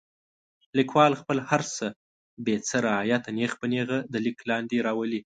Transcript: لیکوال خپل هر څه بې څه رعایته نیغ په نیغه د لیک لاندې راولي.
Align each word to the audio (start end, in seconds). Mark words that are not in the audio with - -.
لیکوال 0.77 1.13
خپل 1.21 1.37
هر 1.49 1.61
څه 1.75 1.85
بې 2.45 2.55
څه 2.67 2.75
رعایته 2.87 3.29
نیغ 3.37 3.51
په 3.61 3.65
نیغه 3.73 3.97
د 4.11 4.13
لیک 4.25 4.37
لاندې 4.49 4.77
راولي. 4.87 5.21